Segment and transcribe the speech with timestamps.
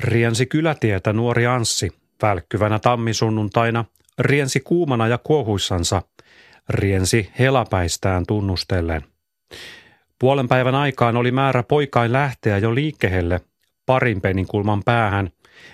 [0.00, 1.92] riensi kylätietä nuori Anssi
[2.22, 3.84] välkkyvänä tammisunnuntaina,
[4.18, 6.02] riensi kuumana ja kuohuissansa,
[6.68, 9.04] riensi helapäistään tunnustellen.
[10.18, 13.40] Puolen päivän aikaan oli määrä poikain lähteä jo liikkeelle
[13.86, 15.30] parin kulman päähän,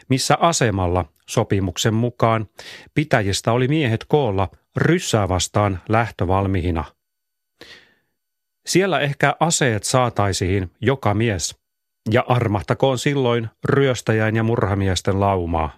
[0.08, 2.46] missä asemalla sopimuksen mukaan
[2.94, 6.84] pitäjistä oli miehet koolla ryssää vastaan lähtövalmiina.
[8.66, 11.63] Siellä ehkä aseet saataisiin joka mies,
[12.10, 15.70] ja armahtakoon silloin ryöstäjäin ja murhamiesten laumaa.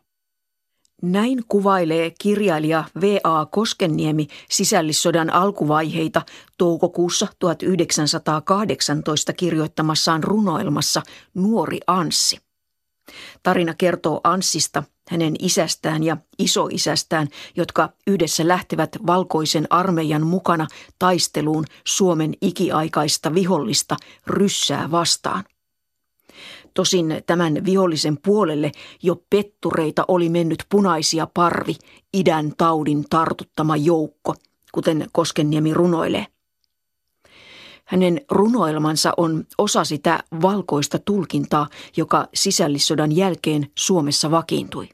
[1.02, 3.46] Näin kuvailee kirjailija V.A.
[3.46, 6.22] Koskenniemi sisällissodan alkuvaiheita
[6.58, 11.02] toukokuussa 1918 kirjoittamassaan runoilmassa
[11.34, 12.38] Nuori Anssi.
[13.42, 20.66] Tarina kertoo Anssista, hänen isästään ja isoisästään, jotka yhdessä lähtevät valkoisen armeijan mukana
[20.98, 23.96] taisteluun Suomen ikiaikaista vihollista
[24.26, 25.44] ryssää vastaan.
[26.76, 28.72] Tosin tämän vihollisen puolelle
[29.02, 31.76] jo pettureita oli mennyt punaisia parvi,
[32.14, 34.34] idän taudin tartuttama joukko,
[34.72, 36.26] kuten Koskenniemi runoilee.
[37.84, 44.88] Hänen runoilmansa on osa sitä valkoista tulkintaa, joka sisällissodan jälkeen Suomessa vakiintui.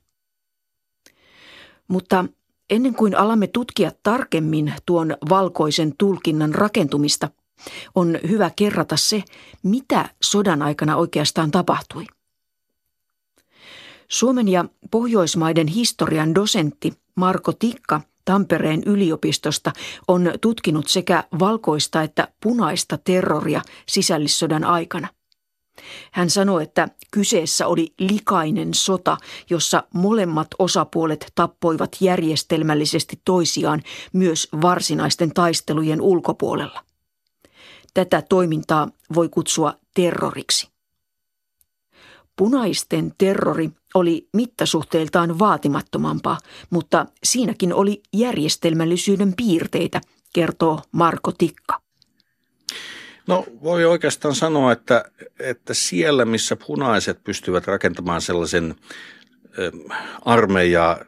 [1.88, 2.24] Mutta
[2.70, 7.30] ennen kuin alamme tutkia tarkemmin tuon valkoisen tulkinnan rakentumista,
[7.94, 9.22] on hyvä kerrata se,
[9.62, 12.04] mitä sodan aikana oikeastaan tapahtui.
[14.08, 19.72] Suomen ja Pohjoismaiden historian dosentti Marko Tikka Tampereen yliopistosta
[20.08, 25.08] on tutkinut sekä valkoista että punaista terroria sisällissodan aikana–
[26.12, 29.16] hän sanoi, että kyseessä oli likainen sota,
[29.50, 36.84] jossa molemmat osapuolet tappoivat järjestelmällisesti toisiaan myös varsinaisten taistelujen ulkopuolella.
[37.94, 40.68] Tätä toimintaa voi kutsua terroriksi.
[42.36, 46.38] Punaisten terrori oli mittasuhteiltaan vaatimattomampaa,
[46.70, 50.00] mutta siinäkin oli järjestelmällisyyden piirteitä,
[50.32, 51.80] kertoo Marko Tikka.
[53.26, 55.04] No voi oikeastaan sanoa, että,
[55.38, 58.74] että siellä missä punaiset pystyvät rakentamaan sellaisen
[60.24, 60.98] armeijaa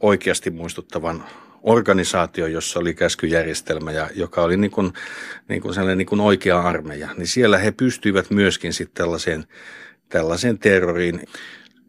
[0.00, 1.24] oikeasti muistuttavan
[1.64, 4.92] organisaatio, jossa oli käskyjärjestelmä ja joka oli niin kuin,
[5.48, 9.44] niin kuin sellainen niin kuin oikea armeija, niin siellä he pystyivät myöskin sitten tällaiseen,
[10.08, 11.26] tällaiseen terroriin.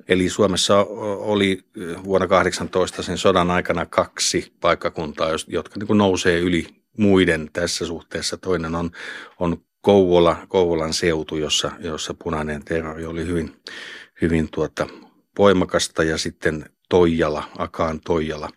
[0.08, 0.78] Eli Suomessa
[1.20, 1.64] oli
[2.04, 8.38] vuonna 18 sen sodan aikana kaksi paikkakuntaa, jotka niin kuin nousee yli muiden tässä suhteessa.
[8.38, 8.92] Toinen on,
[9.40, 13.62] on Kouvola, Kouvolan seutu, jossa, jossa punainen terrori oli hyvin,
[14.22, 14.88] hyvin tuota,
[15.38, 18.50] voimakasta ja sitten Toijala, Akaan Toijala.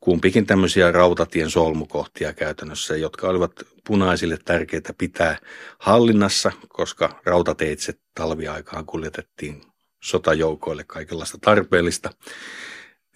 [0.00, 3.52] Kumpikin tämmöisiä rautatien solmukohtia käytännössä, jotka olivat
[3.86, 5.38] punaisille tärkeitä pitää
[5.78, 9.62] hallinnassa, koska rautateitse talviaikaan kuljetettiin
[10.02, 12.10] sotajoukoille kaikenlaista tarpeellista.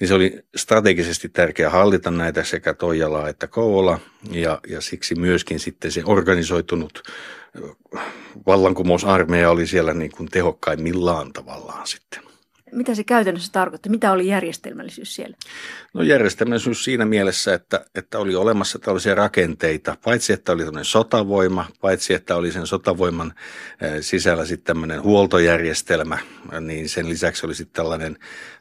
[0.01, 3.99] Niin se oli strategisesti tärkeää hallita näitä sekä Toijalaa että Kouvola
[4.31, 7.03] ja, ja siksi myöskin sitten se organisoitunut
[8.47, 12.30] vallankumousarmeija oli siellä niin kuin tehokkaimmillaan tavallaan sitten.
[12.73, 13.89] Mitä se käytännössä tarkoitti?
[13.89, 15.37] Mitä oli järjestelmällisyys siellä?
[15.95, 21.67] No järjestelmällisyys siinä mielessä, että, että oli olemassa tällaisia rakenteita, paitsi että oli tämmöinen sotavoima,
[21.81, 23.35] paitsi että oli sen sotavoiman
[24.01, 26.19] sisällä sitten tämmöinen huoltojärjestelmä,
[26.61, 28.19] niin sen lisäksi oli sitten tällainen,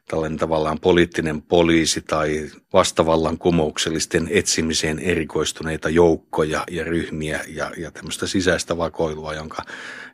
[0.09, 8.27] tällainen tavallaan poliittinen poliisi tai vastavallan kumouksellisten etsimiseen erikoistuneita joukkoja ja ryhmiä ja, ja tämmöistä
[8.27, 9.63] sisäistä vakoilua, jonka,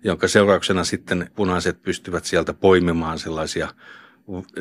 [0.03, 3.67] jonka seurauksena sitten punaiset pystyvät sieltä poimimaan sellaisia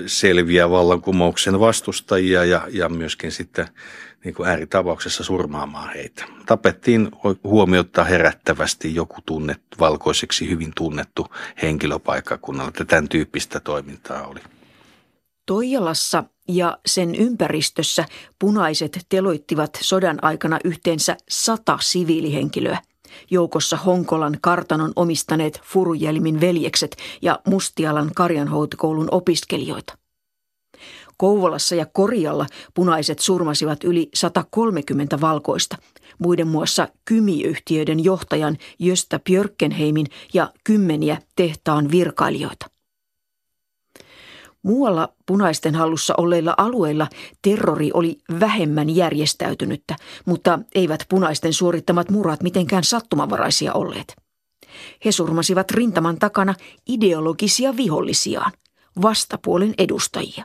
[0.06, 3.66] selviä vallankumouksen vastustajia ja, ja myöskin sitten
[4.24, 6.24] niin kuin ääritapauksessa surmaamaan heitä.
[6.46, 7.08] Tapettiin
[7.44, 11.26] huomiota herättävästi joku tunnettu, valkoiseksi hyvin tunnettu
[11.62, 14.40] henkilöpaikkakunnalla, että tämän tyyppistä toimintaa oli.
[15.47, 18.05] Toijalassa ja sen ympäristössä
[18.38, 22.78] punaiset teloittivat sodan aikana yhteensä sata siviilihenkilöä.
[23.31, 29.99] Joukossa Honkolan kartanon omistaneet Furujelmin veljekset ja Mustialan karjanhoitokoulun opiskelijoita.
[31.17, 35.76] Kouvolassa ja Korjalla punaiset surmasivat yli 130 valkoista,
[36.19, 42.74] muiden muassa kymiyhtiöiden johtajan Jöstä Björkenheimin ja kymmeniä tehtaan virkailijoita.
[44.64, 47.08] Muualla punaisten hallussa olleilla alueilla
[47.43, 49.96] terrori oli vähemmän järjestäytynyttä,
[50.26, 54.16] mutta eivät punaisten suorittamat murhat mitenkään sattumavaraisia olleet.
[55.05, 56.55] He surmasivat rintaman takana
[56.88, 58.52] ideologisia vihollisiaan,
[59.02, 60.44] vastapuolen edustajia.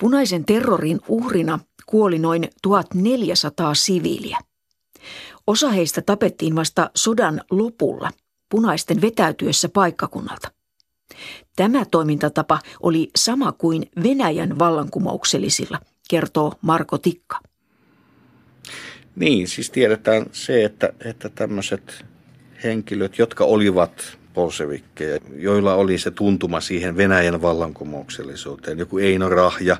[0.00, 4.38] Punaisen terrorin uhrina kuoli noin 1400 siviiliä.
[5.46, 8.10] Osa heistä tapettiin vasta sodan lopulla,
[8.50, 10.50] punaisten vetäytyessä paikkakunnalta.
[11.56, 15.78] Tämä toimintatapa oli sama kuin Venäjän vallankumouksellisilla,
[16.10, 17.40] kertoo Marko Tikka.
[19.16, 22.04] Niin, siis tiedetään se, että, että tämmöiset
[22.64, 28.78] henkilöt, jotka olivat bolsevikkeja, joilla oli se tuntuma siihen Venäjän vallankumouksellisuuteen.
[28.78, 29.76] Joku Eino Rahja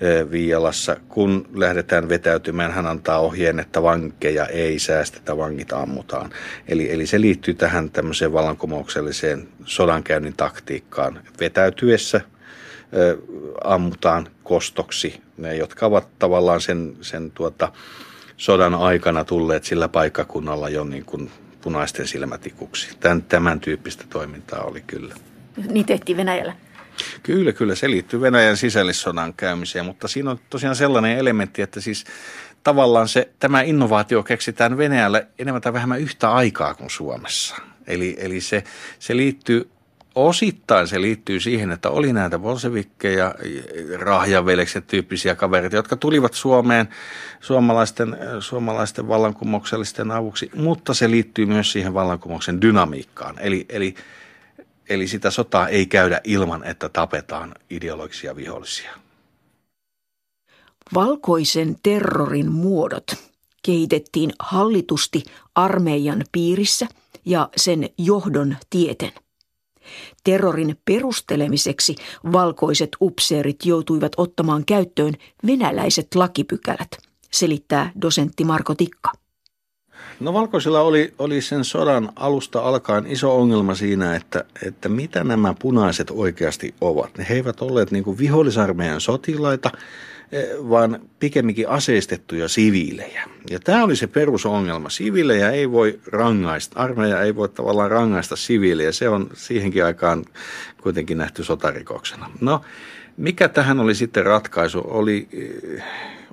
[0.00, 6.30] eh, Viialassa, kun lähdetään vetäytymään, hän antaa ohjeen, että vankeja ei säästetä, vangit ammutaan.
[6.68, 11.20] Eli, eli se liittyy tähän tämmöiseen vallankumoukselliseen sodankäynnin taktiikkaan.
[11.40, 13.16] Vetäytyessä eh,
[13.64, 17.72] ammutaan kostoksi ne, jotka ovat tavallaan sen, sen tuota,
[18.36, 21.30] sodan aikana tulleet sillä paikkakunnalla jo niin kuin
[21.66, 22.96] punaisten silmätikuksi.
[23.00, 25.14] Tämän, tämän tyyppistä toimintaa oli kyllä.
[25.70, 26.56] Niin tehtiin Venäjällä?
[27.22, 27.74] Kyllä, kyllä.
[27.74, 32.04] Se liittyy Venäjän sisällissodan käymiseen, mutta siinä on tosiaan sellainen elementti, että siis
[32.62, 37.56] tavallaan se, tämä innovaatio keksitään Venäjällä enemmän tai vähemmän yhtä aikaa kuin Suomessa.
[37.86, 38.64] Eli, eli se,
[38.98, 39.70] se liittyy
[40.16, 43.34] osittain se liittyy siihen, että oli näitä bolsevikkeja,
[43.98, 46.88] rahjavelekset tyyppisiä kavereita, jotka tulivat Suomeen
[47.40, 53.38] suomalaisten, suomalaisten vallankumouksellisten avuksi, mutta se liittyy myös siihen vallankumouksen dynamiikkaan.
[53.38, 53.94] Eli, eli,
[54.88, 58.90] eli sitä sotaa ei käydä ilman, että tapetaan ideologisia vihollisia.
[60.94, 63.06] Valkoisen terrorin muodot
[63.62, 65.24] kehitettiin hallitusti
[65.54, 66.86] armeijan piirissä
[67.24, 69.12] ja sen johdon tieten.
[70.26, 71.94] Terrorin perustelemiseksi
[72.32, 75.14] valkoiset upseerit joutuivat ottamaan käyttöön
[75.46, 76.88] venäläiset lakipykälät,
[77.32, 79.12] selittää dosentti Marko Tikka.
[80.20, 85.54] No valkoisilla oli, oli sen sodan alusta alkaen iso ongelma siinä, että, että mitä nämä
[85.58, 87.10] punaiset oikeasti ovat.
[87.28, 89.70] He eivät olleet niin vihollisarmeijan sotilaita,
[90.68, 93.24] vaan pikemminkin aseistettuja siviilejä.
[93.50, 94.90] Ja tämä oli se perusongelma.
[94.90, 98.92] Siviilejä ei voi rangaista, armeija ei voi tavallaan rangaista siviilejä.
[98.92, 100.24] Se on siihenkin aikaan
[100.82, 102.30] kuitenkin nähty sotarikoksena.
[102.40, 102.60] No,
[103.16, 104.82] mikä tähän oli sitten ratkaisu?
[104.84, 105.82] Oli, eh,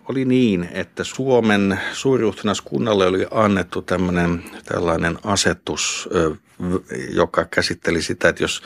[0.09, 6.09] oli niin, että Suomen suuriuhtinaskunnalle oli annettu tämmöinen tällainen asetus,
[7.09, 8.63] joka käsitteli sitä, että jos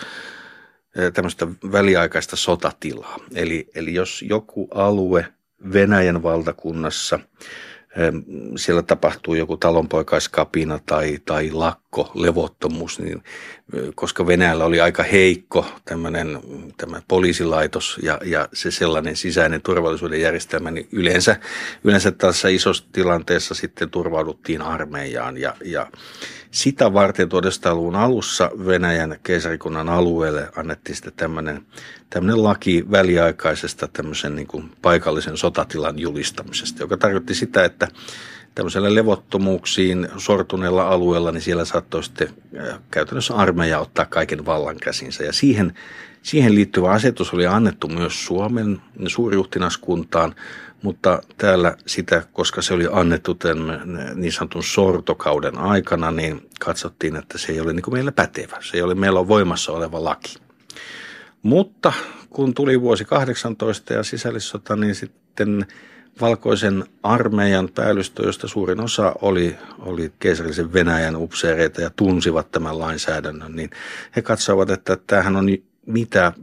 [1.14, 3.18] tämmöistä väliaikaista sotatilaa.
[3.36, 5.34] Eli, eli jos joku alue
[5.74, 7.20] Venäjän valtakunnassa
[8.58, 13.24] siellä tapahtuu joku talonpoikaiskapina tai, tai lakko, levottomuus, niin
[13.96, 16.40] koska Venäjällä oli aika heikko tämmöinen,
[16.78, 21.36] tämä poliisilaitos ja, ja se sellainen sisäinen turvallisuuden järjestelmä, niin yleensä,
[21.84, 25.88] yleensä tässä isossa tilanteessa sitten turvauduttiin armeijaan ja, ja
[26.52, 31.66] sitä varten 1900-luvun alussa Venäjän keisarikunnan alueelle annettiin sitten tämmöinen,
[32.10, 37.88] tämmöinen laki väliaikaisesta tämmöisen niin kuin paikallisen sotatilan julistamisesta, joka tarkoitti sitä, että
[38.58, 42.30] tämmöisellä levottomuuksiin sortuneella alueella, niin siellä saattoi sitten
[42.92, 45.24] käytännössä armeija ottaa kaiken vallan käsinsä.
[45.24, 45.74] Ja siihen,
[46.24, 50.36] siihen liittyvä asetus oli annettu myös Suomen suuriuhtinaskuntaan,
[50.82, 53.82] mutta täällä sitä, koska se oli annettu tämän
[54.16, 58.58] niin sanotun sortokauden aikana, niin katsottiin, että se ei ole niin kuin meillä pätevä.
[58.62, 60.36] Se ei ole meillä on voimassa oleva laki.
[61.42, 61.94] Mutta
[62.30, 65.66] kun tuli vuosi 18 ja sisällissota, niin sitten
[66.22, 73.56] valkoisen armeijan päällystö, josta suurin osa oli, oli keisarillisen Venäjän upseereita ja tunsivat tämän lainsäädännön,
[73.56, 73.70] niin
[74.16, 75.48] he katsovat, että tämähän on
[75.86, 76.34] mitä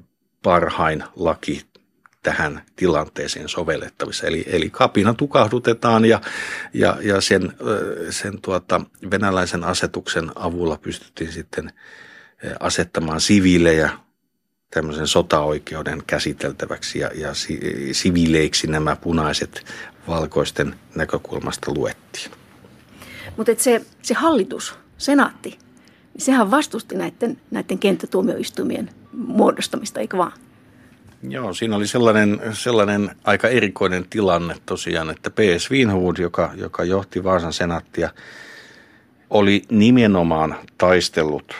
[0.43, 1.63] parhain laki
[2.23, 4.27] tähän tilanteeseen sovellettavissa.
[4.27, 6.21] Eli, eli kapina tukahdutetaan ja,
[6.75, 7.53] ja, ja sen,
[8.11, 11.73] sen tuota, venäläisen asetuksen avulla pystyttiin sitten
[12.61, 13.91] asettamaan siviilejä
[14.75, 17.29] tämmöisen sotaoikeuden käsiteltäväksi ja, ja
[17.93, 19.65] siviileiksi nämä punaiset
[20.09, 22.31] valkoisten näkökulmasta luettiin.
[23.37, 25.59] Mutta se, se hallitus, senaatti,
[26.19, 30.33] sehän vastusti näiden, näiden kenttätuomioistuimien muodostamista, eikö vaan?
[31.29, 35.71] Joo, siinä oli sellainen, sellainen aika erikoinen tilanne tosiaan, että P.S.
[35.71, 38.11] Wienhood, joka, joka johti Vaasan senaattia,
[39.31, 41.55] oli nimenomaan taistellut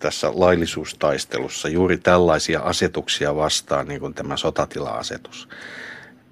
[0.00, 5.48] tässä laillisuustaistelussa juuri tällaisia asetuksia vastaan, niin kuin tämä sotatila-asetus.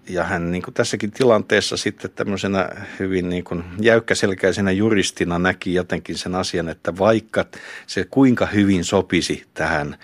[0.08, 6.18] Ja hän niin kuin tässäkin tilanteessa sitten tämmöisenä hyvin niin kuin jäykkäselkäisenä juristina näki jotenkin
[6.18, 7.44] sen asian, että vaikka
[7.87, 9.96] se kuinka hyvin sopisi tähän,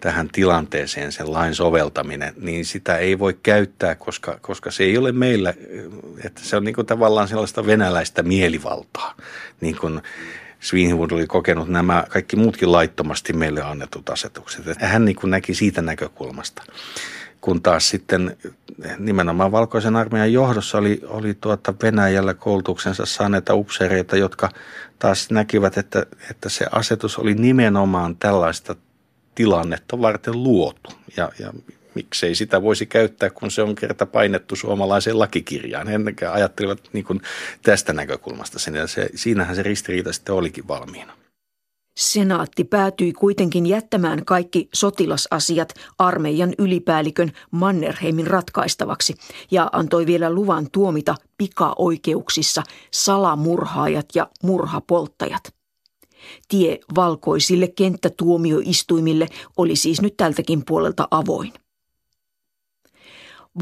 [0.00, 5.12] tähän tilanteeseen sen lain soveltaminen, niin sitä ei voi käyttää, koska, koska se ei ole
[5.12, 5.54] meillä,
[6.24, 9.14] että se on niin kuin tavallaan sellaista venäläistä mielivaltaa,
[9.60, 10.00] niin kuin
[10.62, 14.64] Sweenwood oli kokenut nämä kaikki muutkin laittomasti meille annetut asetukset.
[14.80, 16.62] Hän niin kuin näki siitä näkökulmasta.
[17.40, 18.36] Kun taas sitten
[18.98, 24.48] nimenomaan valkoisen armeijan johdossa oli, oli tuota Venäjällä koulutuksensa saaneita upseereita, jotka
[24.98, 28.76] taas näkivät, että, että se asetus oli nimenomaan tällaista
[29.34, 30.90] tilannetta varten luotu.
[31.16, 31.52] Ja, ja
[31.94, 35.88] miksei sitä voisi käyttää, kun se on kerta painettu suomalaiseen lakikirjaan.
[35.88, 35.98] He
[36.32, 37.20] ajattelivat niin kuin
[37.62, 41.12] tästä näkökulmasta sen, ja se, siinähän se ristiriita sitten olikin valmiina.
[41.96, 49.14] Senaatti päätyi kuitenkin jättämään kaikki sotilasasiat armeijan ylipäällikön Mannerheimin ratkaistavaksi
[49.50, 55.54] ja antoi vielä luvan tuomita pikaoikeuksissa salamurhaajat ja murhapolttajat.
[56.48, 61.52] Tie valkoisille kenttätuomioistuimille oli siis nyt tältäkin puolelta avoin.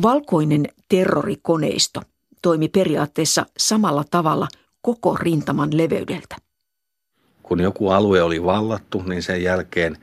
[0.02, 2.02] Valkoinen terrorikoneisto
[2.42, 4.48] toimi periaatteessa samalla tavalla
[4.82, 6.36] koko rintaman leveydeltä.
[7.42, 9.96] Kun joku alue oli vallattu, niin sen jälkeen,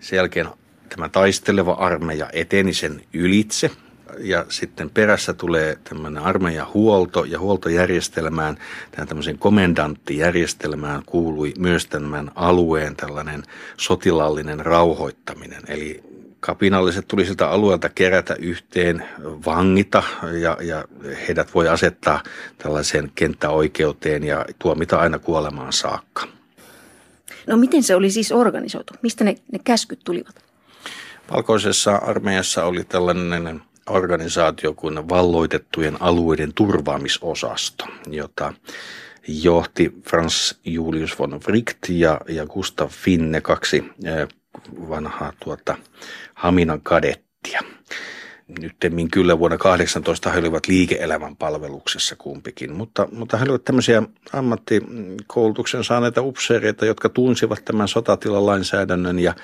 [0.00, 0.48] sen jälkeen
[0.88, 3.70] tämä taisteleva armeija eteni sen ylitse
[4.18, 8.58] ja sitten perässä tulee tämmöinen armeijahuolto ja huoltojärjestelmään,
[8.90, 13.42] tähän tämmöiseen komendanttijärjestelmään kuului myös tämän alueen tällainen
[13.76, 15.62] sotilallinen rauhoittaminen.
[15.68, 16.02] Eli
[16.40, 19.04] kapinalliset tuli siltä alueelta kerätä yhteen,
[19.46, 20.02] vangita
[20.40, 20.84] ja, ja
[21.28, 22.22] heidät voi asettaa
[22.58, 26.26] tällaiseen kenttäoikeuteen ja tuomita aina kuolemaan saakka.
[27.46, 28.94] No miten se oli siis organisoitu?
[29.02, 30.44] Mistä ne, ne käskyt tulivat?
[31.32, 38.52] Valkoisessa armeijassa oli tällainen organisaatio kuin valloitettujen alueiden turvaamisosasto, jota
[39.28, 43.84] johti Franz Julius von Wright ja, ja Gustav Finne, kaksi
[44.88, 45.76] vanhaa tuota,
[46.34, 47.60] Haminan kadettia.
[48.60, 54.02] Nyttemmin kyllä vuonna 18 he olivat liike-elämän palveluksessa kumpikin, mutta, mutta he olivat tämmöisiä
[54.32, 59.34] ammattikoulutuksen saaneita upseereita, jotka tunsivat tämän sotatilan lainsäädännön ja,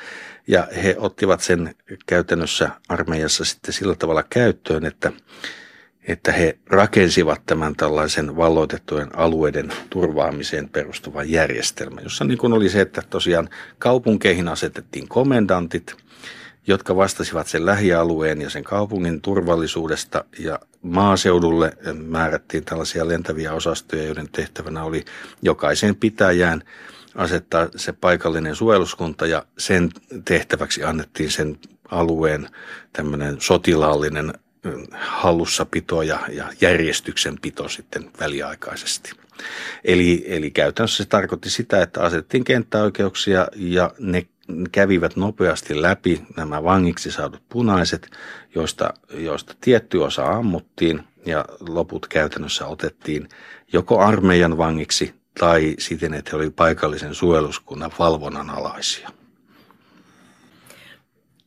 [0.46, 1.75] ja he ottivat sen
[2.06, 5.12] käytännössä armeijassa sitten sillä tavalla käyttöön, että,
[6.08, 12.80] että he rakensivat tämän tällaisen valloitettujen alueiden turvaamiseen perustuvan järjestelmän, jossa niin kuin oli se,
[12.80, 15.96] että tosiaan kaupunkeihin asetettiin komendantit,
[16.66, 20.25] jotka vastasivat sen lähialueen ja sen kaupungin turvallisuudesta.
[20.38, 25.04] Ja maaseudulle määrättiin tällaisia lentäviä osastoja, joiden tehtävänä oli
[25.42, 26.62] jokaisen pitäjään
[27.14, 29.90] asettaa se paikallinen suojeluskunta ja sen
[30.25, 31.58] tehtäväksi annettiin sen
[31.90, 32.49] alueen
[32.92, 34.32] tämmöinen sotilaallinen
[34.99, 39.11] hallussapito ja, ja järjestyksenpito sitten väliaikaisesti.
[39.85, 44.26] Eli, eli käytännössä se tarkoitti sitä, että asetettiin kenttäoikeuksia ja ne
[44.73, 48.11] kävivät nopeasti läpi nämä vangiksi saadut punaiset,
[48.54, 53.28] joista, joista tietty osa ammuttiin ja loput käytännössä otettiin
[53.73, 59.11] joko armeijan vangiksi tai siten, että he olivat paikallisen suojeluskunnan valvonnan alaisia.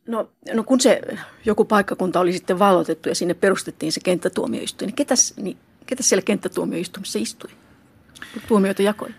[0.08, 1.00] No, no kun se
[1.44, 6.22] joku paikkakunta oli sitten vallotettu ja sinne perustettiin se kenttätuomioistuin, niin ketäs, niin ketäs siellä
[6.22, 7.50] kenttätuomioistuimessa istui?
[8.48, 9.10] Tuomioita jakoi.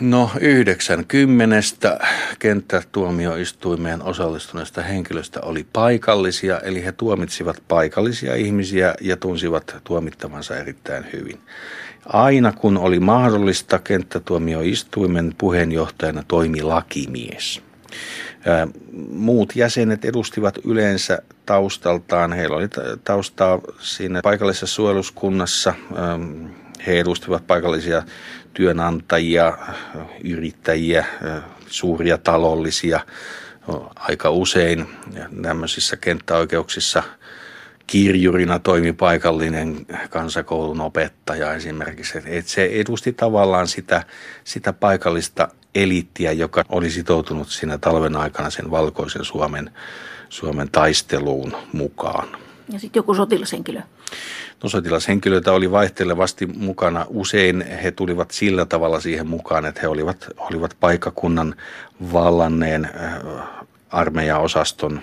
[0.00, 1.98] No 90
[2.38, 11.38] kenttätuomioistuimeen osallistuneista henkilöistä oli paikallisia, eli he tuomitsivat paikallisia ihmisiä ja tunsivat tuomittavansa erittäin hyvin.
[12.06, 17.62] Aina kun oli mahdollista, kenttätuomioistuimen puheenjohtajana toimi lakimies.
[19.10, 22.68] Muut jäsenet edustivat yleensä taustaltaan, heillä oli
[23.04, 25.74] taustaa siinä paikallisessa suojeluskunnassa,
[26.86, 28.02] he edustivat paikallisia
[28.54, 29.58] työnantajia,
[30.24, 31.04] yrittäjiä,
[31.66, 33.00] suuria talollisia,
[33.94, 34.86] aika usein
[35.42, 37.02] tämmöisissä kenttäoikeuksissa.
[37.86, 42.18] Kirjurina toimi paikallinen kansakoulun opettaja esimerkiksi.
[42.26, 44.02] Et se edusti tavallaan sitä,
[44.44, 49.70] sitä paikallista eliittiä, joka oli sitoutunut siinä talven aikana sen valkoisen Suomen,
[50.28, 52.28] Suomen taisteluun mukaan.
[52.72, 53.80] Ja sitten joku sotilashenkilö?
[54.62, 57.06] No sotilashenkilöitä oli vaihtelevasti mukana.
[57.08, 61.54] Usein he tulivat sillä tavalla siihen mukaan, että he olivat, olivat paikakunnan
[62.12, 63.18] vallanneen äh,
[63.90, 65.02] armeijaosaston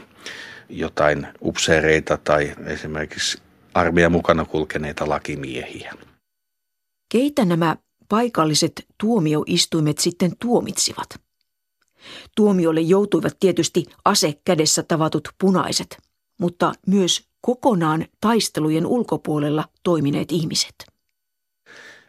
[0.69, 3.41] jotain upseereita tai esimerkiksi
[3.73, 5.93] armeijan mukana kulkeneita lakimiehiä.
[7.11, 7.75] Keitä nämä
[8.09, 11.09] paikalliset tuomioistuimet sitten tuomitsivat?
[12.35, 15.97] Tuomiolle joutuivat tietysti ase kädessä tavatut punaiset,
[16.39, 20.94] mutta myös kokonaan taistelujen ulkopuolella toimineet ihmiset.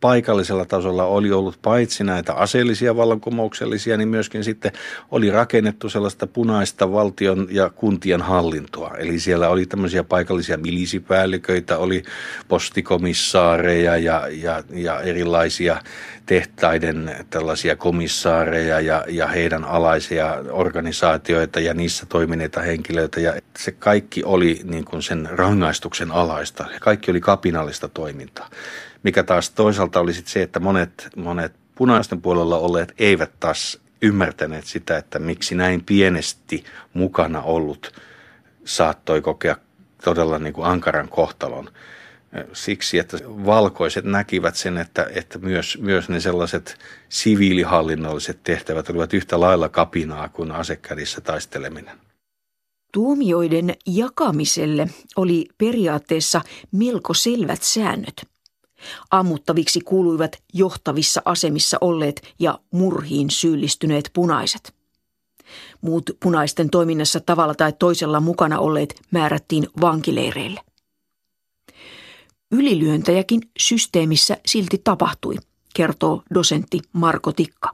[0.06, 4.72] Paikallisella tasolla oli ollut paitsi näitä aseellisia vallankumouksellisia, niin myöskin sitten
[5.10, 8.94] oli rakennettu sellaista punaista valtion ja kuntien hallintoa.
[8.98, 12.02] Eli siellä oli tämmöisiä paikallisia milisipäälliköitä, oli
[12.48, 15.82] postikomissaareja ja, ja, ja erilaisia
[16.26, 23.20] tehtaiden tällaisia komissaareja ja, ja heidän alaisia organisaatioita ja niissä toimineita henkilöitä.
[23.20, 26.64] Ja se kaikki oli niin kuin sen rangaistuksen alaista.
[26.80, 28.50] Kaikki oli kapinallista toimintaa.
[29.02, 34.64] Mikä taas toisaalta oli sit se, että monet, monet punaisten puolella olleet eivät taas ymmärtäneet
[34.64, 37.92] sitä, että miksi näin pienesti mukana ollut
[38.64, 39.56] saattoi kokea
[40.04, 41.70] todella niin kuin ankaran kohtalon.
[42.52, 49.40] Siksi, että valkoiset näkivät sen, että, että myös, myös ne sellaiset siviilihallinnolliset tehtävät olivat yhtä
[49.40, 51.98] lailla kapinaa kuin asekädissä taisteleminen.
[52.92, 56.40] Tuomioiden jakamiselle oli periaatteessa
[56.72, 58.35] melko selvät säännöt.
[59.10, 64.74] Ammuttaviksi kuuluivat johtavissa asemissa olleet ja murhiin syyllistyneet punaiset.
[65.80, 70.60] Muut punaisten toiminnassa tavalla tai toisella mukana olleet määrättiin vankileireille.
[72.52, 75.34] Ylilyöntäjäkin systeemissä silti tapahtui,
[75.74, 77.70] kertoo dosentti Marko Tikka.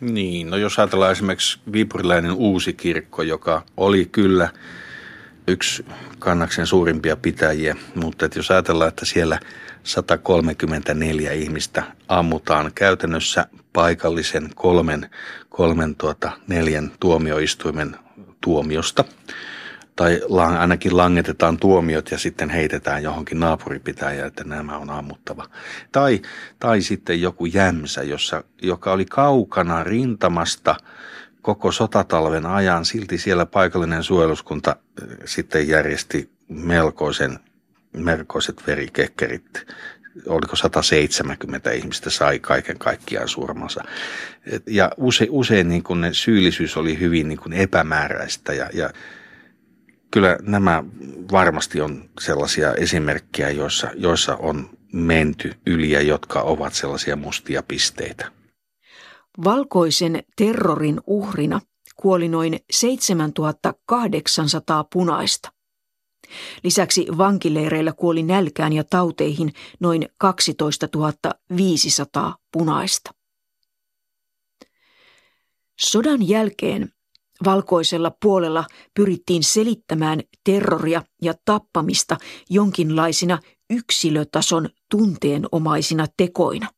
[0.00, 4.48] Niin, no jos ajatellaan esimerkiksi Viipurilainen uusi kirkko, joka oli kyllä
[5.46, 5.84] yksi
[6.18, 9.40] kannaksen suurimpia pitäjiä, mutta että jos ajatellaan, että siellä
[9.84, 15.10] 134 ihmistä ammutaan käytännössä paikallisen kolmen,
[15.48, 17.96] kolmen tuota, neljän tuomioistuimen
[18.40, 19.04] tuomiosta,
[19.96, 20.20] tai
[20.58, 25.46] ainakin langetetaan tuomiot ja sitten heitetään johonkin naapuripitäjään, että nämä on ammuttava.
[25.92, 26.22] Tai,
[26.58, 30.76] tai sitten joku jämsä, jossa, joka oli kaukana rintamasta
[31.42, 34.70] koko sotatalven ajan, silti siellä paikallinen suojeluskunta
[35.02, 37.38] äh, sitten järjesti melkoisen,
[37.92, 39.66] melkoiset verikekkerit
[40.26, 43.84] oliko 170 ihmistä sai kaiken kaikkiaan surmansa.
[44.66, 48.90] Ja use, usein niin kuin ne syyllisyys oli hyvin niin kuin epämääräistä ja, ja
[50.10, 50.84] kyllä nämä
[51.32, 58.32] varmasti on sellaisia esimerkkejä, joissa, joissa on menty yli ja jotka ovat sellaisia mustia pisteitä.
[59.44, 61.60] Valkoisen terrorin uhrina
[61.96, 65.52] kuoli noin 7800 punaista.
[66.64, 70.88] Lisäksi vankileireillä kuoli nälkään ja tauteihin noin 12
[71.56, 73.10] 500 punaista.
[75.80, 76.92] Sodan jälkeen
[77.44, 82.16] valkoisella puolella pyrittiin selittämään terroria ja tappamista
[82.50, 83.38] jonkinlaisina
[83.70, 86.68] yksilötason tunteenomaisina tekoina.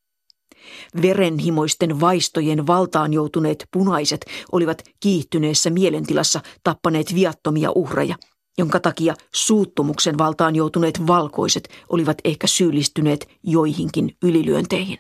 [1.03, 8.17] Verenhimoisten vaistojen valtaan joutuneet punaiset olivat kiihtyneessä mielentilassa tappaneet viattomia uhreja,
[8.59, 14.99] jonka takia suuttumuksen valtaan joutuneet valkoiset olivat ehkä syyllistyneet joihinkin ylilyönteihin.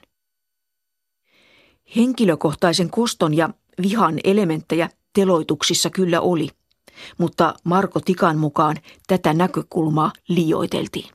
[1.96, 3.50] Henkilökohtaisen koston ja
[3.82, 6.48] vihan elementtejä teloituksissa kyllä oli,
[7.18, 11.10] mutta Marko Tikan mukaan tätä näkökulmaa liioiteltiin.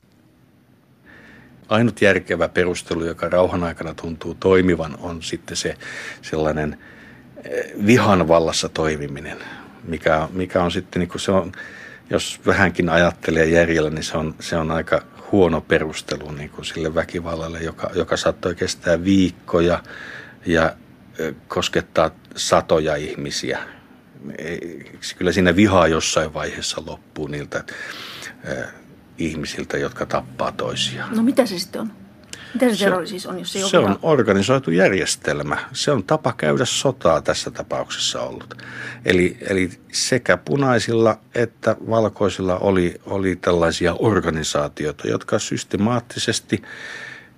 [1.68, 5.76] Ainut järkevä perustelu, joka rauhan aikana tuntuu toimivan, on sitten se
[6.22, 6.78] sellainen
[7.44, 9.38] eh, vihan vallassa toimiminen,
[9.84, 11.52] mikä, mikä on sitten, niin se on,
[12.10, 16.94] jos vähänkin ajattelee järjellä, niin se on, se on aika huono perustelu niin kuin sille
[16.94, 19.82] väkivallalle, joka, joka saattoi kestää viikkoja
[20.46, 20.76] ja
[21.48, 23.58] koskettaa satoja ihmisiä
[25.18, 27.64] kyllä siinä vihaa jossain vaiheessa loppuu niiltä
[29.18, 31.16] ihmisiltä, jotka tappaa toisiaan.
[31.16, 31.92] No mitä se sitten on?
[33.04, 35.58] Siis on, jos se, se on organisoitu järjestelmä.
[35.72, 38.54] Se on tapa käydä sotaa tässä tapauksessa ollut.
[39.04, 46.62] Eli, eli sekä punaisilla että valkoisilla oli, oli tällaisia organisaatioita, jotka systemaattisesti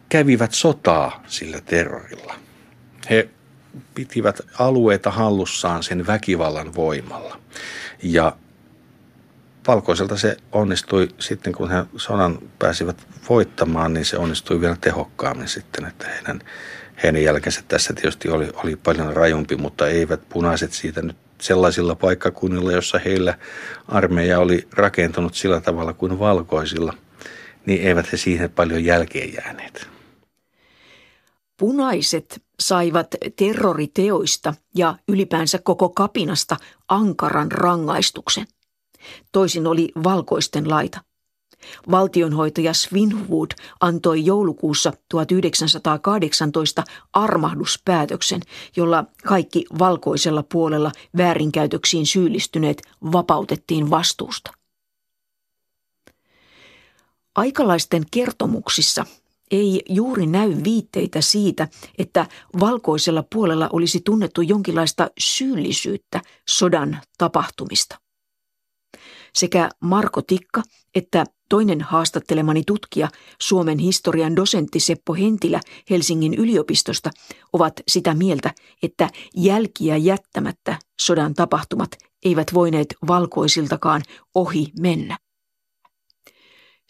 [0.08, 2.34] kävivät sotaa sillä terrorilla.
[3.10, 3.28] He
[3.94, 7.38] pitivät alueita hallussaan sen väkivallan voimalla.
[8.02, 8.36] Ja
[9.70, 15.84] valkoiselta se onnistui sitten, kun he sodan pääsivät voittamaan, niin se onnistui vielä tehokkaammin sitten,
[15.86, 16.40] että heidän,
[17.02, 22.72] heidän jälkeensä tässä tietysti oli, oli paljon rajumpi, mutta eivät punaiset siitä nyt sellaisilla paikkakunnilla,
[22.72, 23.38] jossa heillä
[23.88, 26.94] armeija oli rakentunut sillä tavalla kuin valkoisilla,
[27.66, 29.88] niin eivät he siihen paljon jälkeen jääneet.
[31.56, 36.56] Punaiset saivat terroriteoista ja ylipäänsä koko kapinasta
[36.88, 38.46] ankaran rangaistuksen.
[39.32, 41.00] Toisin oli valkoisten laita.
[41.90, 48.40] Valtionhoitaja Svinhuvud antoi joulukuussa 1918 armahduspäätöksen,
[48.76, 52.82] jolla kaikki valkoisella puolella väärinkäytöksiin syyllistyneet
[53.12, 54.52] vapautettiin vastuusta.
[57.34, 59.06] Aikalaisten kertomuksissa
[59.50, 62.26] ei juuri näy viitteitä siitä, että
[62.60, 67.98] valkoisella puolella olisi tunnettu jonkinlaista syyllisyyttä sodan tapahtumista.
[69.34, 70.62] Sekä Marko Tikka
[70.94, 73.08] että toinen haastattelemani tutkija,
[73.40, 77.10] Suomen historian dosentti Seppo Hentilä Helsingin yliopistosta,
[77.52, 81.90] ovat sitä mieltä, että jälkiä jättämättä sodan tapahtumat
[82.24, 84.02] eivät voineet valkoisiltakaan
[84.34, 85.18] ohi mennä.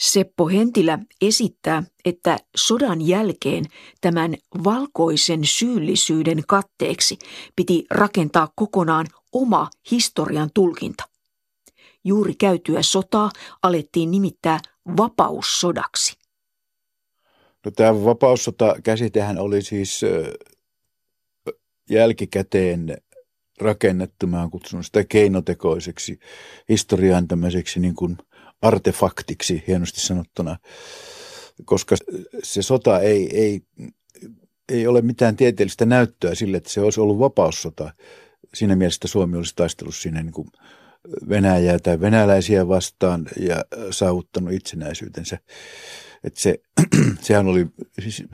[0.00, 3.64] Seppo Hentilä esittää, että sodan jälkeen
[4.00, 7.18] tämän valkoisen syyllisyyden katteeksi
[7.57, 11.10] piti rakentaa kokonaan oma historian tulkinta.
[12.05, 13.31] Juuri käytyä sotaa
[13.63, 14.59] alettiin nimittää
[14.97, 16.19] vapaussodaksi.
[17.65, 20.01] No, tämä vapaussota-käsitehän oli siis
[21.91, 22.97] jälkikäteen
[23.61, 26.19] rakennettu, mä oon kutsunut sitä keinotekoiseksi
[26.69, 28.17] historian tämmöiseksi niin kuin
[28.63, 30.57] artefaktiksi, hienosti sanottuna,
[31.65, 31.97] koska
[32.43, 33.61] se sota ei, ei,
[34.69, 37.95] ei ole mitään tieteellistä näyttöä sille, että se olisi ollut vapaussota.
[38.55, 40.49] Siinä mielessä Suomi olisi taistellut siinä niin kuin
[41.29, 45.39] Venäjää tai venäläisiä vastaan ja saavuttanut itsenäisyytensä.
[46.25, 46.59] Että se,
[47.21, 47.67] sehän oli
[48.03, 48.25] siis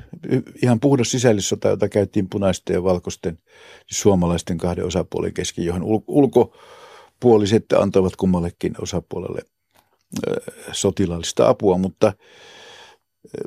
[0.63, 3.39] ihan puhdas sisällissota, jota käytiin punaisten ja valkoisten
[3.87, 9.43] siis suomalaisten kahden osapuolen kesken, johon ulkopuoliset antoivat kummallekin osapuolelle
[10.73, 12.13] sotilaallista apua, mutta,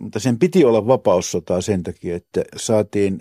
[0.01, 3.19] mutta sen piti olla vapaussotaa sen takia, että saatiin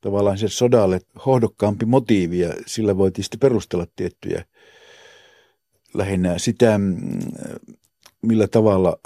[0.00, 4.44] tavallaan se sodalle hohdokkaampi motiivi ja sillä voitiin sitten perustella tiettyjä
[5.98, 7.20] lähinnä sitä, mm,
[8.22, 8.98] millä tavalla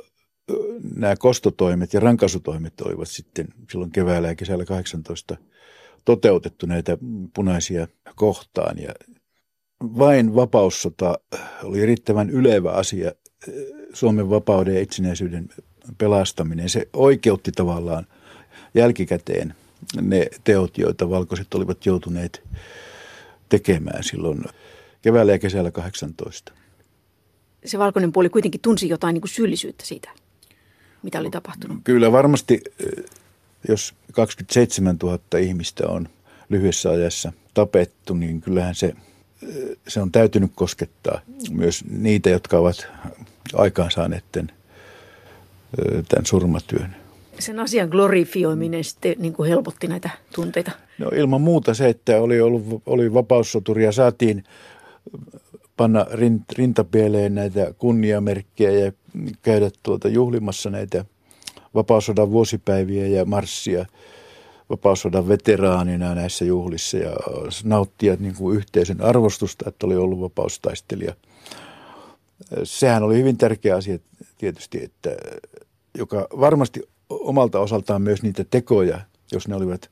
[0.94, 5.36] nämä kostotoimet ja rankasutoimet olivat sitten silloin keväällä ja kesällä 18
[6.04, 6.98] toteutettu näitä
[7.34, 8.78] punaisia kohtaan.
[8.78, 8.94] Ja
[9.80, 11.18] vain vapaussota
[11.62, 13.12] oli riittävän ylevä asia
[13.92, 15.48] Suomen vapauden ja itsenäisyyden
[15.98, 16.68] pelastaminen.
[16.68, 18.06] Se oikeutti tavallaan
[18.74, 19.54] jälkikäteen
[20.00, 22.42] ne teot, joita valkoiset olivat joutuneet
[23.48, 24.44] tekemään silloin
[25.02, 26.52] keväällä ja kesällä 18.
[27.64, 30.10] Se valkoinen puoli kuitenkin tunsi jotain niin kuin syyllisyyttä siitä
[31.02, 31.78] mitä oli tapahtunut?
[31.84, 33.04] Kyllä varmasti, eh,
[33.68, 36.08] jos 27 000 ihmistä on
[36.48, 38.86] lyhyessä ajassa tapettu, niin kyllähän se,
[39.42, 41.20] eh, se on täytynyt koskettaa
[41.50, 42.86] myös niitä, jotka ovat
[43.54, 44.52] aikaansaaneet tämän,
[45.78, 46.96] eh, tämän surmatyön.
[47.38, 50.70] Sen asian glorifioiminen sitten niin kuin helpotti näitä tunteita?
[50.98, 54.44] No ilman muuta se, että oli, ollut, oli vapaussoturi ja saatiin
[55.80, 56.06] panna
[56.56, 58.92] rintapieleen näitä kunniamerkkejä ja
[59.42, 61.04] käydä tuota juhlimassa näitä
[61.74, 63.86] vapausodan vuosipäiviä ja marssia
[64.70, 67.16] vapausodan veteraanina näissä juhlissa ja
[67.64, 71.14] nauttia niin kuin yhteisön arvostusta, että oli ollut vapaustaistelija.
[72.64, 73.98] Sehän oli hyvin tärkeä asia
[74.38, 75.10] tietysti, että,
[75.98, 79.00] joka varmasti omalta osaltaan myös niitä tekoja,
[79.32, 79.90] jos ne olivat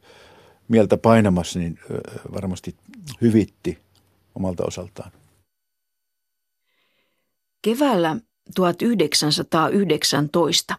[0.69, 1.79] mieltä painamassa, niin
[2.35, 2.75] varmasti
[3.21, 3.79] hyvitti
[4.35, 5.18] omalta osaltaan.
[7.63, 8.17] Keväällä
[8.55, 10.75] 1919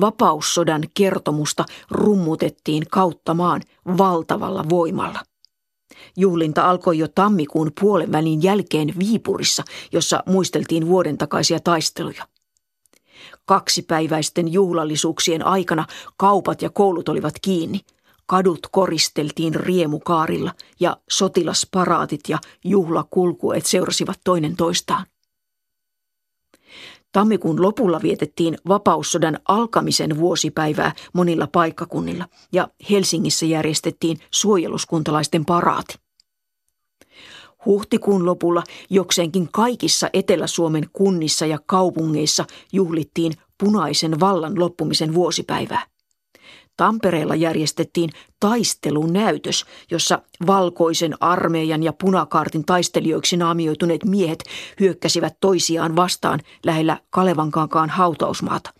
[0.00, 3.62] vapaussodan kertomusta rummutettiin kautta maan
[3.98, 5.20] valtavalla voimalla.
[6.16, 9.62] Juhlinta alkoi jo tammikuun puolen välin jälkeen Viipurissa,
[9.92, 12.28] jossa muisteltiin vuoden takaisia taisteluja.
[13.44, 15.86] Kaksipäiväisten juhlallisuuksien aikana
[16.16, 17.80] kaupat ja koulut olivat kiinni.
[18.26, 25.06] Kadut koristeltiin riemukaarilla ja sotilasparaatit ja juhlakulkueet seurasivat toinen toistaan.
[27.16, 35.94] Tammikuun lopulla vietettiin vapaussodan alkamisen vuosipäivää monilla paikkakunnilla ja Helsingissä järjestettiin suojeluskuntalaisten paraati.
[37.66, 45.82] Huhtikuun lopulla jokseenkin kaikissa Etelä-Suomen kunnissa ja kaupungeissa juhlittiin punaisen vallan loppumisen vuosipäivää.
[46.76, 48.10] Tampereella järjestettiin
[48.40, 54.44] taistelunäytös, jossa valkoisen armeijan ja punakaartin taistelijoiksi naamioituneet miehet
[54.80, 58.72] hyökkäsivät toisiaan vastaan lähellä Kalevankankaan hautausmaata,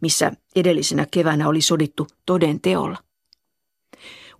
[0.00, 2.98] missä edellisenä keväänä oli sodittu toden teolla.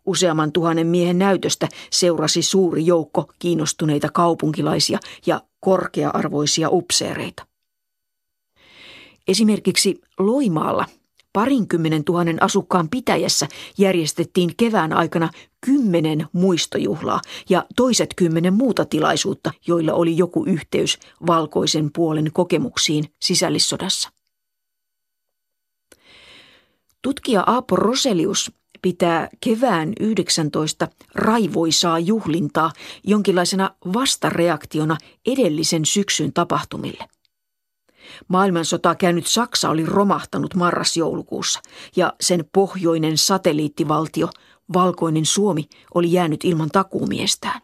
[0.07, 7.47] Useamman tuhannen miehen näytöstä seurasi suuri joukko kiinnostuneita kaupunkilaisia ja korkea-arvoisia upseereita.
[9.29, 10.87] Esimerkiksi Loimaalla–
[11.35, 19.93] parinkymmenen tuhannen asukkaan pitäjässä järjestettiin kevään aikana kymmenen muistojuhlaa ja toiset kymmenen muuta tilaisuutta, joilla
[19.93, 24.11] oli joku yhteys valkoisen puolen kokemuksiin sisällissodassa.
[27.03, 32.73] Tutkija Aapo Roselius pitää kevään 19 raivoisaa juhlintaa
[33.05, 37.05] jonkinlaisena vastareaktiona edellisen syksyn tapahtumille.
[38.29, 41.61] Maailmansota käynyt Saksa oli romahtanut marras-joulukuussa
[41.97, 44.31] ja sen pohjoinen satelliittivaltio,
[44.73, 47.61] valkoinen Suomi, oli jäänyt ilman takuumiestään.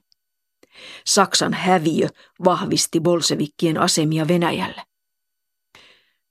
[1.07, 2.09] Saksan häviö
[2.45, 4.85] vahvisti bolsevikkien asemia Venäjällä.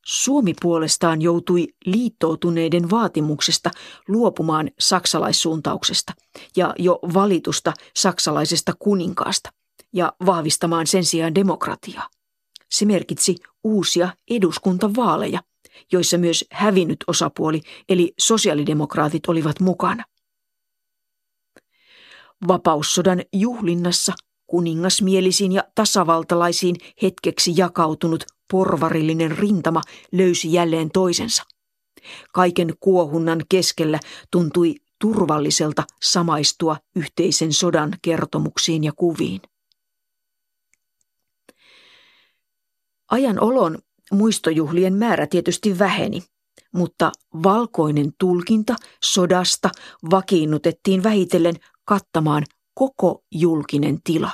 [0.05, 3.71] Suomi puolestaan joutui liittoutuneiden vaatimuksesta
[4.07, 6.13] luopumaan saksalaissuuntauksesta
[6.55, 9.49] ja jo valitusta saksalaisesta kuninkaasta
[9.93, 12.07] ja vahvistamaan sen sijaan demokratiaa.
[12.71, 15.39] Se merkitsi uusia eduskuntavaaleja,
[15.91, 20.03] joissa myös hävinnyt osapuoli eli sosiaalidemokraatit olivat mukana.
[22.47, 24.13] Vapaussodan juhlinnassa
[24.47, 31.43] kuningasmielisiin ja tasavaltalaisiin hetkeksi jakautunut porvarillinen rintama löysi jälleen toisensa.
[32.33, 33.99] Kaiken kuohunnan keskellä
[34.31, 39.41] tuntui turvalliselta samaistua yhteisen sodan kertomuksiin ja kuviin.
[43.11, 43.77] Ajan olon
[44.11, 46.23] muistojuhlien määrä tietysti väheni,
[46.73, 47.11] mutta
[47.43, 49.69] valkoinen tulkinta sodasta
[50.11, 52.43] vakiinnutettiin vähitellen kattamaan
[52.73, 54.31] koko julkinen tila.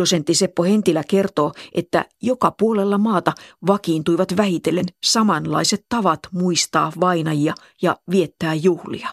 [0.00, 3.32] Dosentti Seppo Hentilä kertoo, että joka puolella maata
[3.66, 9.08] vakiintuivat vähitellen samanlaiset tavat muistaa vainajia ja viettää juhlia.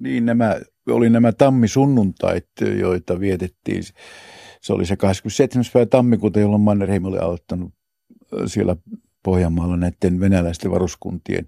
[0.00, 0.56] Niin, nämä
[0.88, 3.84] oli nämä tammisunnuntait, joita vietettiin.
[4.64, 5.64] Se oli se 27.
[5.72, 7.74] päivä tammikuuta, jolloin Mannerheim oli aloittanut
[8.46, 8.76] siellä
[9.22, 11.46] Pohjanmaalla näiden venäläisten varuskuntien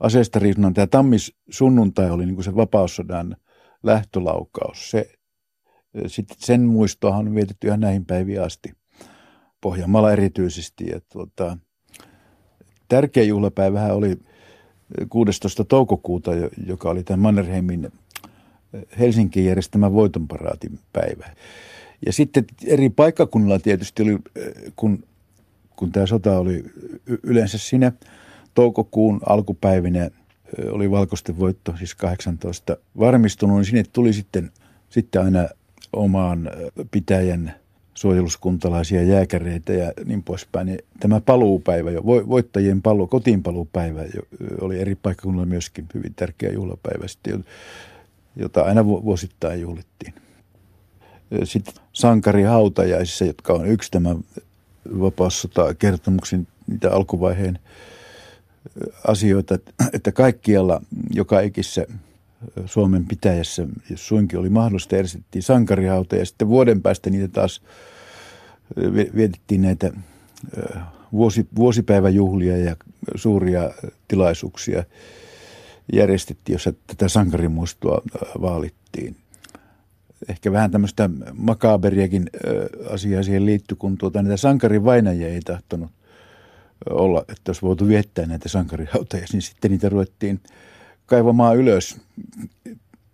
[0.00, 0.74] aseistariisunnan.
[0.74, 3.36] Tämä tammisunnuntai oli niin kuin se vapaussodan
[3.82, 4.90] lähtölaukaus.
[4.90, 5.10] Se,
[6.06, 8.72] sitten sen muistoahan on vietetty ihan näihin päiviin asti.
[9.60, 10.86] Pohjanmaalla erityisesti.
[10.86, 11.58] Ja tuota,
[12.88, 14.18] tärkeä juhlapäivähän oli
[15.08, 15.64] 16.
[15.64, 16.30] toukokuuta,
[16.66, 17.92] joka oli tämän Mannerheimin
[18.98, 21.26] Helsingin järjestämä voitonparaatin päivä.
[22.06, 24.18] Ja sitten eri paikkakunnilla tietysti oli,
[24.76, 25.04] kun,
[25.76, 26.64] kun tämä sota oli
[27.22, 27.92] yleensä siinä
[28.54, 30.10] toukokuun alkupäivinä
[30.70, 34.50] oli valkoisten voitto, siis 18 varmistunut, niin sinne tuli sitten,
[34.90, 35.48] sitten aina
[35.92, 36.50] omaan
[36.90, 37.54] pitäjän
[37.94, 40.66] suojeluskuntalaisia jääkäreitä ja niin poispäin.
[40.66, 44.00] Niin tämä paluupäivä, jo, voittajien paluu, kotiinpaluupäivä
[44.60, 47.44] oli eri paikkakunnilla myöskin hyvin tärkeä juhlapäivä, sitten,
[48.36, 50.14] jota aina vuosittain juhlittiin.
[51.44, 54.24] Sitten sankarihautajaisissa, jotka on yksi tämän
[55.00, 57.58] vapaussota kertomuksen niitä alkuvaiheen
[59.06, 59.58] asioita,
[59.92, 61.86] että kaikkialla joka ikissä
[62.66, 67.62] Suomen pitäjässä, jos suinkin oli mahdollista, järjestettiin sankarihauta ja sitten vuoden päästä niitä taas
[69.16, 69.92] vietettiin näitä
[71.12, 72.76] vuosi, vuosipäiväjuhlia ja
[73.14, 73.70] suuria
[74.08, 74.84] tilaisuuksia
[75.92, 78.02] järjestettiin, jossa tätä sankarimuistoa
[78.40, 79.16] vaalittiin.
[80.28, 82.30] Ehkä vähän tämmöistä makaberiakin
[82.90, 85.90] asiaa siihen liittyy, kun tuota, näitä sankarivainajia ei tahtonut
[86.90, 90.40] olla, että olisi voitu viettää näitä sankarihautoja, niin sitten niitä ruvettiin
[91.06, 92.00] kaivamaan ylös.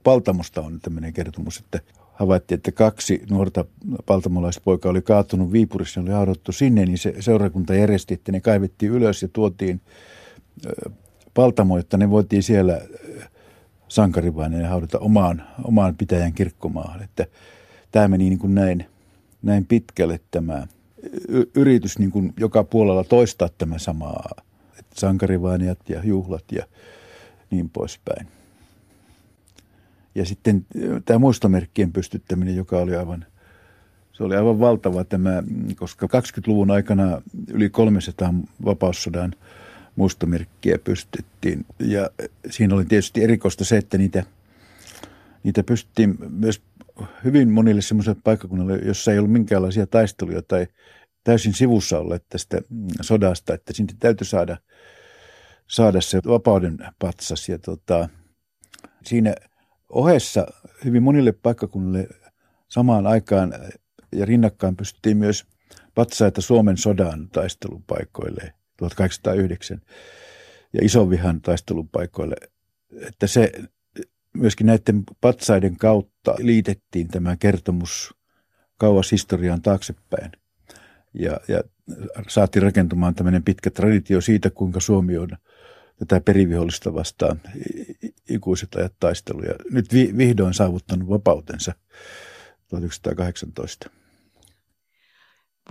[0.05, 1.81] Paltamosta on tämmöinen kertomus, että
[2.12, 3.64] havaittiin, että kaksi nuorta
[4.07, 9.22] paltamolaispoikaa oli kaatunut Viipurissa, oli haudattu sinne, niin se seurakunta järjesti, että ne kaivettiin ylös
[9.22, 9.81] ja tuotiin
[11.35, 12.81] Paltamo, että ne voitiin siellä
[13.95, 17.03] sankarivainen haudata omaan, omaan pitäjän kirkkomaahan.
[17.03, 17.27] Että
[17.93, 18.87] tämä meni niin kuin näin,
[19.43, 20.67] näin pitkälle tämä
[21.55, 24.31] yritys niin kuin joka puolella toistaa tämä samaa.
[24.79, 25.01] Että
[25.89, 26.67] ja juhlat ja
[27.51, 28.27] niin poispäin.
[30.15, 30.67] Ja sitten
[31.05, 33.27] tämä muistomerkkien pystyttäminen, joka oli aivan,
[34.13, 35.43] se oli aivan valtava tämä,
[35.77, 39.35] koska 20-luvun aikana yli 300 vapaussodan
[39.97, 41.67] muistomerkkiä pystyttiin.
[41.79, 42.11] Ja
[42.51, 44.23] siinä oli tietysti erikoista se, että niitä,
[45.43, 46.63] niitä pystyttiin myös
[47.25, 50.67] hyvin monille semmoisille paikkakunnille, jossa ei ollut minkäänlaisia taisteluja tai
[51.25, 52.61] täysin sivussa olleet tästä
[53.01, 54.57] sodasta, että sinne täytyy saada,
[55.67, 57.49] saada se vapauden patsas.
[57.49, 58.09] Ja tota,
[59.05, 59.35] siinä
[59.89, 60.47] ohessa
[60.85, 62.09] hyvin monille paikkakunnille
[62.69, 63.55] samaan aikaan
[64.13, 65.45] ja rinnakkain pystyttiin myös
[65.95, 69.81] patsaita Suomen sodan taistelupaikoille 1809
[70.73, 72.37] ja Isonvihan taistelupaikoille.
[73.01, 73.53] Että se
[74.33, 78.15] myöskin näiden patsaiden kautta liitettiin tämä kertomus
[78.79, 80.33] kauas historiaan taaksepäin.
[81.15, 81.63] Ja, ja
[82.29, 85.29] saatiin rakentumaan tämmöinen pitkä traditio siitä, kuinka Suomi on
[85.99, 87.41] tätä perivihollista vastaan
[88.29, 89.55] ikuiset ajat taisteluja.
[89.71, 91.75] Nyt vi, vihdoin saavuttanut vapautensa
[92.69, 93.91] 1918.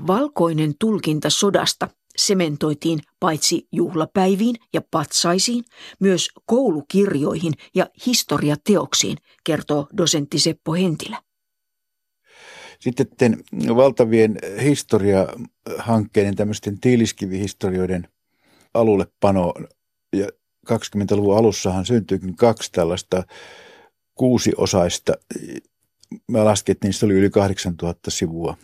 [0.08, 5.64] Valkoinen tulkinta sodasta sementoitiin paitsi juhlapäiviin ja patsaisiin,
[6.00, 11.22] myös koulukirjoihin ja historiateoksiin, kertoo dosentti Seppo Hentilä.
[12.80, 13.44] Sitten
[13.76, 18.08] valtavien historiahankkeiden, tämmöisten tiiliskivihistorioiden
[18.74, 19.54] alulle pano
[20.16, 20.28] ja
[20.72, 23.24] 20-luvun alussahan syntyikin kaksi tällaista
[24.16, 25.14] kuusiosaista.
[26.28, 28.58] Mä laskettiin, että se oli yli 8000 sivua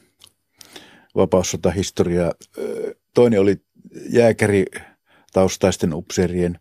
[1.15, 2.33] vapaussotahistoriaa.
[3.19, 3.58] Toinen oli
[4.10, 4.65] jääkäri
[5.34, 6.60] taustaisten upseerien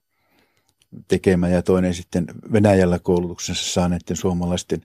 [1.09, 4.81] tekemä ja toinen sitten Venäjällä koulutuksensa saaneiden suomalaisten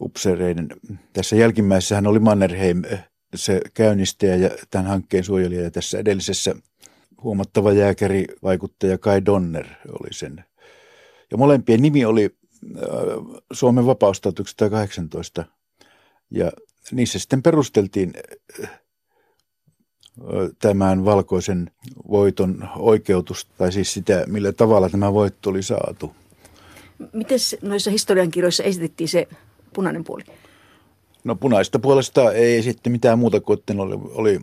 [0.00, 0.68] upseereiden.
[1.12, 2.82] Tässä jälkimmäisessähän oli Mannerheim
[3.34, 6.54] se käynnistäjä ja tämän hankkeen suojelija ja tässä edellisessä
[7.22, 10.44] huomattava jääkäri, vaikuttaja Kai Donner oli sen.
[11.30, 12.36] Ja molempien nimi oli
[13.52, 15.44] Suomen vapaus 1918.
[16.30, 16.52] Ja
[16.92, 18.12] niissä sitten perusteltiin
[20.58, 21.70] tämän valkoisen
[22.10, 26.14] voiton oikeutus, tai siis sitä, millä tavalla tämä voitto oli saatu.
[27.12, 29.28] Miten noissa historiankirjoissa esitettiin se
[29.72, 30.22] punainen puoli?
[31.24, 34.40] No punaista puolesta ei esitti mitään muuta kuin, että oli, oli,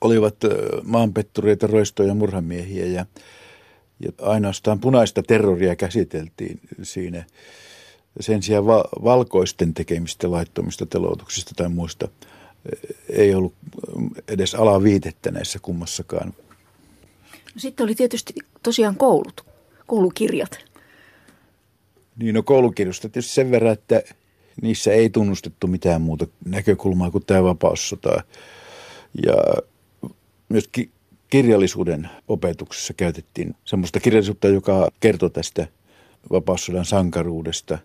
[0.00, 0.36] olivat
[0.82, 3.06] maanpettureita, roistoja ja murhamiehiä ja,
[4.00, 7.24] ja ainoastaan punaista terroria käsiteltiin siinä.
[8.20, 12.08] Sen sijaan va- valkoisten tekemistä laittomista teloituksista tai muista
[13.08, 13.54] ei ollut
[14.28, 16.34] edes alaviitettä näissä kummassakaan.
[17.54, 19.46] No sitten oli tietysti tosiaan koulut,
[19.86, 20.58] koulukirjat.
[22.16, 24.02] Niin, no koulukirjoista tietysti sen verran, että
[24.62, 28.22] niissä ei tunnustettu mitään muuta näkökulmaa kuin tämä vapaussota.
[29.26, 29.34] Ja
[30.48, 30.90] myös ki-
[31.30, 35.66] kirjallisuuden opetuksessa käytettiin semmoista kirjallisuutta, joka kertoi tästä
[36.30, 37.78] vapaussodan sankaruudesta.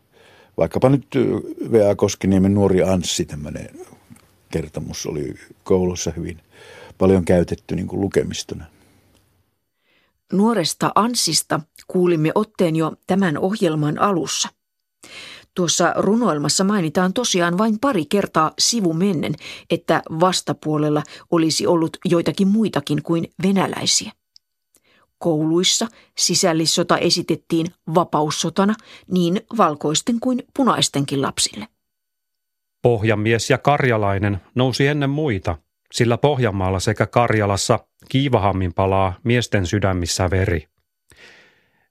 [0.58, 1.08] Vaikkapa nyt
[1.72, 1.96] V.A.
[1.96, 3.70] Koskiniemen nuori Anssi, tämmöinen
[4.52, 6.40] kertomus oli koulussa hyvin
[6.98, 8.66] paljon käytetty niin kuin lukemistona.
[10.34, 14.50] Nuoresta Ansista kuulimme otteen jo tämän ohjelman alussa.
[15.56, 19.36] Tuossa runoilmassa mainitaan tosiaan vain pari kertaa sivumennen,
[19.70, 24.12] että vastapuolella olisi ollut joitakin muitakin kuin venäläisiä.
[25.18, 28.76] Kouluissa sisällissota esitettiin vapaussotana
[29.12, 31.68] niin valkoisten kuin punaistenkin lapsille.
[32.82, 35.58] Pohjanmies ja karjalainen nousi ennen muita,
[35.92, 40.68] sillä Pohjanmaalla sekä Karjalassa kiivahammin palaa miesten sydämissä veri.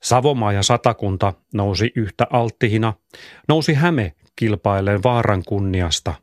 [0.03, 2.95] Savomaa ja Satakunta nousi yhtä alttihina,
[3.49, 6.15] nousi Häme kilpailleen vaaran kunniasta.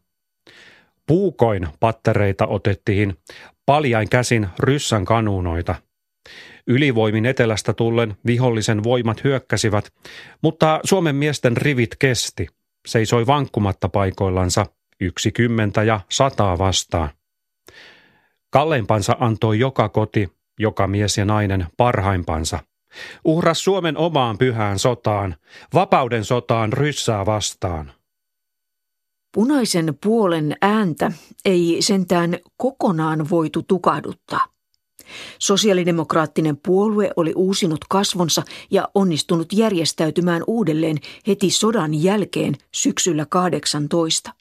[1.08, 3.18] Puukoin pattereita otettiin,
[3.66, 5.76] paljain käsin ryssän kanuunoita.
[6.68, 9.94] Ylivoimin etelästä tullen vihollisen voimat hyökkäsivät,
[10.42, 12.48] mutta Suomen miesten rivit kesti,
[12.86, 14.66] seisoi vankkumatta paikoillansa
[15.00, 17.10] yksi kymmentä ja sataa vastaan.
[18.50, 22.60] Kalleimpansa antoi joka koti, joka mies ja nainen parhaimpansa–
[23.26, 25.36] Uhras Suomen omaan pyhään sotaan,
[25.74, 27.92] vapauden sotaan ryssää vastaan.
[29.34, 31.12] Punaisen puolen ääntä
[31.46, 34.55] ei sentään kokonaan voitu tukahduttaa.
[35.40, 44.32] Sosiaalidemokraattinen puolue oli uusinut kasvonsa ja onnistunut järjestäytymään uudelleen heti sodan jälkeen syksyllä 18.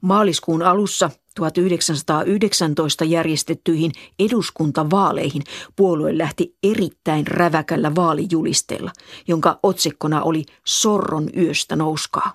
[0.00, 5.42] Maaliskuun alussa 1919 järjestettyihin eduskuntavaaleihin
[5.76, 8.92] puolue lähti erittäin räväkällä vaalijulisteella,
[9.28, 12.32] jonka otsikkona oli Sorron yöstä nouskaa.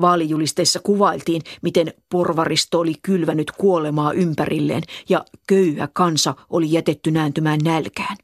[0.00, 8.16] Vaalijulisteessa kuvailtiin, miten porvaristo oli kylvänyt kuolemaa ympärilleen ja köyhä kansa oli jätetty nääntymään nälkään.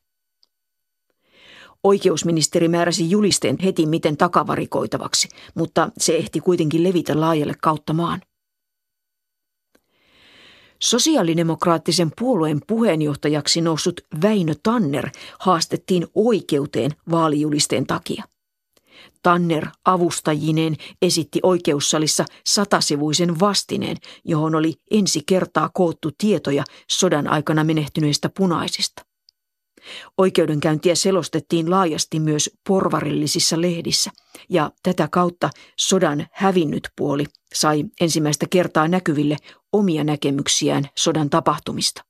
[1.85, 8.21] Oikeusministeri määräsi julisteen heti miten takavarikoitavaksi, mutta se ehti kuitenkin levitä laajalle kautta maan.
[10.83, 18.25] Sosiaalidemokraattisen puolueen puheenjohtajaksi noussut Väinö Tanner haastettiin oikeuteen vaalijulisteen takia.
[19.23, 28.31] Tanner avustajineen esitti oikeussalissa satasivuisen vastineen, johon oli ensi kertaa koottu tietoja sodan aikana menehtyneistä
[28.37, 29.03] punaisista.
[30.19, 34.11] Oikeudenkäyntiä selostettiin laajasti myös porvarillisissa lehdissä,
[34.49, 39.37] ja tätä kautta sodan hävinnyt puoli sai ensimmäistä kertaa näkyville
[39.73, 42.05] omia näkemyksiään sodan tapahtumista.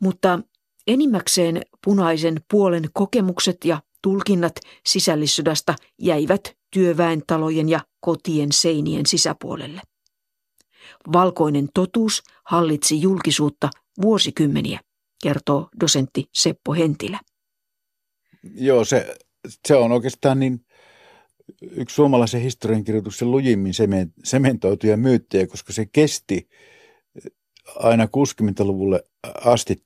[0.00, 0.40] Mutta
[0.86, 4.52] enimmäkseen punaisen puolen kokemukset ja tulkinnat
[4.86, 9.80] sisällissodasta jäivät työväentalojen ja kotien seinien sisäpuolelle.
[11.12, 13.70] Valkoinen totuus hallitsi julkisuutta
[14.02, 14.80] vuosikymmeniä
[15.22, 17.20] kertoo dosentti Seppo Hentilä.
[18.54, 19.18] Joo, se,
[19.68, 20.66] se on oikeastaan niin
[21.70, 23.72] yksi suomalaisen historiankirjoituksen lujimmin
[24.24, 26.48] sementoituja myyttejä, koska se kesti
[27.76, 29.04] aina 60-luvulle
[29.44, 29.82] asti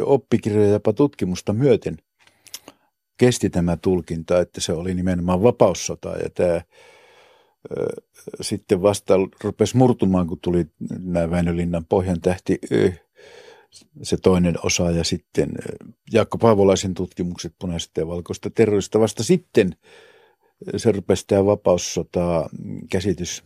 [0.00, 1.96] oppikirjoja jopa tutkimusta myöten
[3.18, 6.60] kesti tämä tulkinta, että se oli nimenomaan vapaussota ja tämä
[8.40, 9.14] sitten vasta
[9.44, 10.66] rupesi murtumaan, kun tuli
[10.98, 12.58] nämä Väinölinnan pohjan tähti
[14.02, 15.50] se toinen osa ja sitten
[16.12, 19.00] Jaakko Paavolaisen tutkimukset punaisesta ja valkoista terrorista.
[19.00, 19.76] Vasta sitten
[20.76, 22.50] se rupesi tämä vapaussota
[22.90, 23.44] käsitys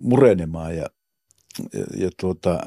[0.00, 0.86] murenemaan ja,
[1.72, 2.58] ja, ja tuota,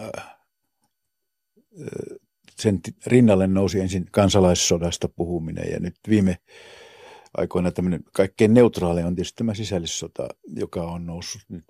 [2.60, 6.38] sen rinnalle nousi ensin kansalaissodasta puhuminen ja nyt viime
[7.38, 11.66] aikoina tämmöinen kaikkein neutraali on tietysti tämä sisällissota, joka on noussut nyt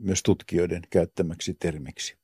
[0.00, 2.16] myös tutkijoiden käyttämäksi termiksi.